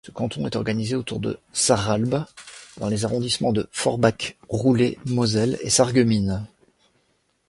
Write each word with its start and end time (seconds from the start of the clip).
Ce 0.03 0.09
canton 0.09 0.47
est 0.47 0.55
organisé 0.55 0.95
autour 0.95 1.19
de 1.19 1.37
Sarralbe 1.53 2.15
dans 2.77 2.87
les 2.89 3.05
arrondissements 3.05 3.53
de 3.53 3.69
Forbach-Boulay-Moselle 3.71 5.59
et 5.61 5.69
Sarreguemines. 5.69 6.43